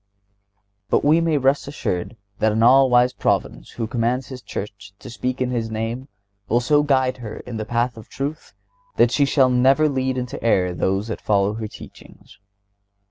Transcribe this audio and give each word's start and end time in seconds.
But 0.89 1.05
we 1.05 1.21
may 1.21 1.37
rest 1.37 1.67
assured 1.67 2.17
that 2.39 2.51
an 2.51 2.63
all 2.63 2.89
wise 2.89 3.13
Providence 3.13 3.69
who 3.73 3.85
commands 3.85 4.29
His 4.29 4.41
Church 4.41 4.93
to 4.97 5.11
speak 5.11 5.39
in 5.39 5.51
His 5.51 5.69
name 5.69 6.07
will 6.49 6.59
so 6.59 6.81
guide 6.81 7.17
her 7.17 7.37
in 7.41 7.57
the 7.57 7.65
path 7.69 7.97
of 7.97 8.09
truth 8.09 8.55
that 8.95 9.11
she 9.11 9.25
shall 9.25 9.51
never 9.51 9.87
lead 9.87 10.17
into 10.17 10.43
error 10.43 10.73
those 10.73 11.09
that 11.09 11.21
follow 11.21 11.53
her 11.53 11.67
teachings. 11.67 12.39